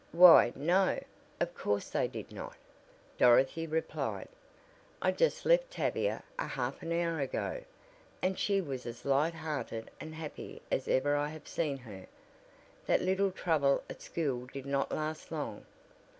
"Why, 0.13 0.51
no. 0.55 0.99
Of 1.39 1.53
course 1.53 1.91
they 1.91 2.07
did 2.07 2.31
not," 2.31 2.55
Dorothy 3.19 3.67
replied. 3.67 4.29
"I 4.99 5.11
just 5.11 5.45
left 5.45 5.69
Tavia 5.69 6.23
a 6.39 6.47
half 6.47 6.83
hour 6.83 7.19
ago, 7.19 7.61
and 8.19 8.39
she 8.39 8.61
was 8.61 8.87
as 8.87 9.05
light 9.05 9.35
hearted 9.35 9.91
and 9.99 10.15
happy 10.15 10.63
as 10.71 10.87
ever 10.87 11.15
I 11.15 11.27
have 11.29 11.47
seen 11.47 11.77
her. 11.77 12.07
That 12.87 13.03
little 13.03 13.29
trouble 13.29 13.83
at 13.91 14.01
school 14.01 14.47
did 14.47 14.65
not 14.65 14.91
last 14.91 15.31
long." 15.31 15.67